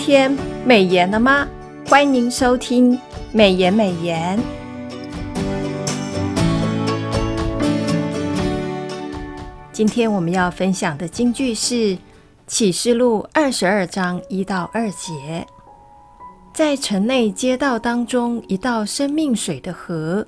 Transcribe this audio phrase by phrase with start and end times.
[0.00, 0.34] 天
[0.64, 1.46] 美颜了吗？
[1.86, 2.98] 欢迎收听
[3.32, 4.40] 美颜美颜。
[9.70, 11.74] 今天我们要分享的金句是
[12.46, 15.46] 《启示录》二十二章一到二节。
[16.54, 20.26] 在城内街道当中，一道生命水的河，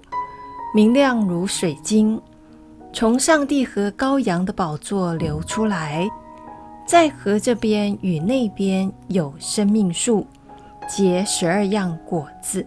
[0.74, 2.20] 明亮如水晶，
[2.92, 6.06] 从上帝和羔羊的宝座流出来。
[6.84, 10.26] 在河这边与那边有生命树，
[10.88, 12.66] 结十二样果子。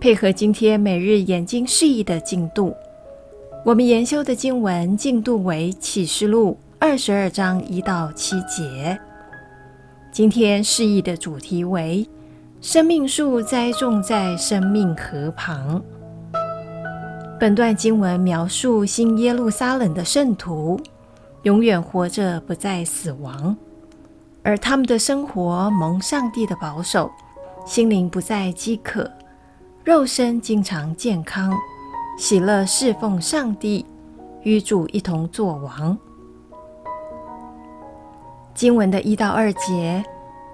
[0.00, 2.74] 配合今天每日研经释义的进度，
[3.64, 8.98] 我们研修的经文进度为《启示录》二十二章一到七节。
[10.10, 12.06] 今天释义的主题为
[12.60, 15.82] “生命树栽种在生命河旁”。
[17.38, 20.80] 本段经文描述新耶路撒冷的圣徒。
[21.44, 23.56] 永远活着，不再死亡，
[24.42, 27.10] 而他们的生活蒙上帝的保守，
[27.66, 29.10] 心灵不再饥渴，
[29.84, 31.54] 肉身经常健康，
[32.18, 33.84] 喜乐侍奉上帝，
[34.42, 35.96] 与主一同作王。
[38.54, 40.02] 经文的一到二节，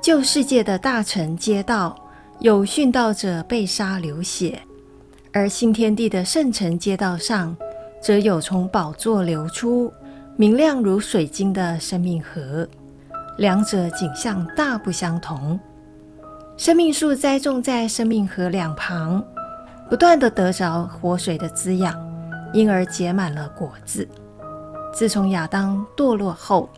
[0.01, 1.97] 旧世界的大臣街道
[2.41, 4.61] 有殉道者被杀流血，
[5.33, 7.57] 而新天地的圣城街道上，
[8.03, 9.93] 则有从宝座流出。
[10.37, 12.67] 明亮如水晶的生命河，
[13.37, 15.59] 两者景象大不相同。
[16.57, 19.23] 生命树栽种在生命河两旁，
[19.89, 21.95] 不断地得着活水的滋养，
[22.53, 24.07] 因而结满了果子。
[24.93, 26.69] 自从亚当堕落后，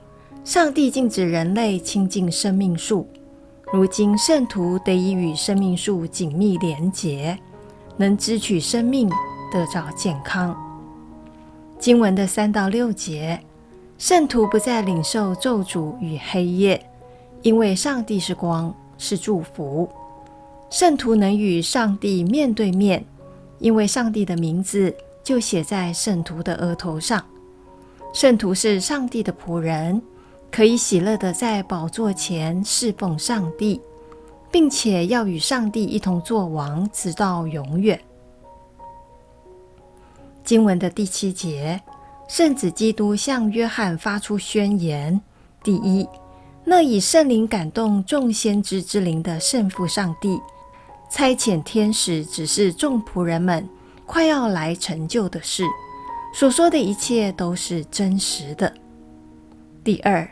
[0.44, 3.09] 上帝禁止人类亲近生命树。
[3.72, 7.39] 如今圣徒得以与生命树紧密连结，
[7.97, 9.09] 能支取生命，
[9.53, 10.55] 得着健康。
[11.83, 13.41] 经文的三到六节。
[13.98, 16.80] 圣徒不再领受咒诅与黑夜，
[17.42, 19.88] 因为上帝是光，是祝福。
[20.71, 23.04] 圣徒能与上帝面对面，
[23.59, 24.94] 因为上帝的名字
[25.25, 27.21] 就写在圣徒的额头上。
[28.15, 30.00] 圣徒是上帝的仆人，
[30.53, 33.81] 可以喜乐地在宝座前侍奉上帝，
[34.53, 38.00] 并且要与上帝一同作王，直到永远。
[40.44, 41.80] 经文的第七节。
[42.28, 45.20] 圣子基督向约翰发出宣言：
[45.62, 46.08] 第一，
[46.64, 50.41] 那以圣灵感动众先知之灵的圣父上帝，
[51.10, 53.69] 差遣天使只是众仆人们
[54.06, 55.64] 快要来成就的事，
[56.34, 58.72] 所说的一切都是真实的。
[59.84, 60.26] 第二，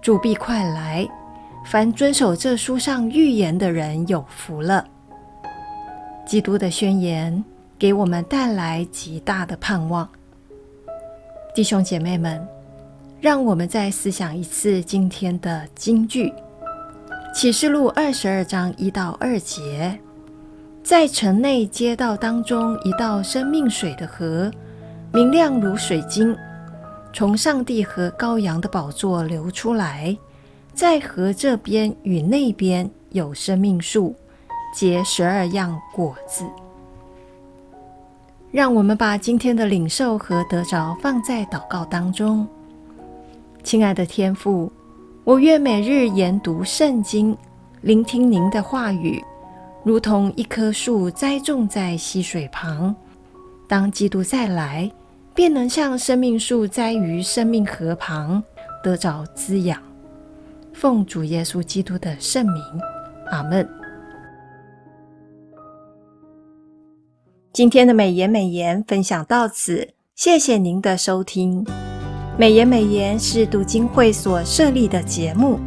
[0.00, 1.06] 主必快来，
[1.66, 4.86] 凡遵守这书上预言的人有福了。
[6.26, 7.44] 基督的宣言
[7.84, 10.08] 给我们带来极大的盼望。
[11.54, 12.42] 弟兄姐妹们，
[13.20, 16.30] 让我们再思想一次今天的金句，
[17.34, 20.00] 《启示录》二十二章一到二节，
[20.82, 24.50] 在城内街道当中，一道生命水的河，
[25.12, 26.34] 明亮如水晶，
[27.12, 30.16] 从上帝和羔羊的宝座流出来，
[30.72, 34.16] 在河这边与那边有生命树，
[34.74, 36.46] 结十二样果子。
[38.54, 42.46] 让我们把今天的领受和得着放在祷告当中。
[43.64, 44.70] 亲爱的天父，
[45.24, 47.36] 我愿每日研读圣经，
[47.80, 49.20] 聆听您的话语，
[49.82, 52.94] 如同一棵树栽种在溪水旁。
[53.66, 54.88] 当基督再来，
[55.34, 58.40] 便能像生命树栽于生命河旁，
[58.84, 59.82] 得着滋养。
[60.72, 62.62] 奉主耶稣基督的圣名，
[63.32, 63.68] 阿门。
[67.54, 71.64] 今天的美言美言分享到此，谢谢您的收听。
[72.36, 75.60] 美言美言是读经会所设立的节目，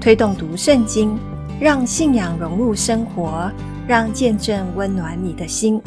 [0.00, 1.16] 推动读圣经，
[1.60, 3.48] 让信仰融入生活，
[3.86, 5.80] 让见证温暖你的心。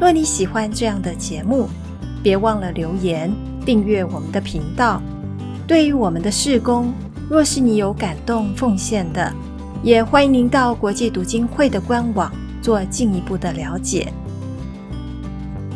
[0.00, 1.68] 若你喜欢这样的节目，
[2.22, 3.30] 别忘了留言
[3.66, 5.02] 订阅我们的频道。
[5.66, 6.90] 对于我们的事工，
[7.28, 9.30] 若是你有感动奉献的，
[9.82, 12.32] 也欢迎您到国际读经会的官网
[12.62, 14.10] 做进一步的了解。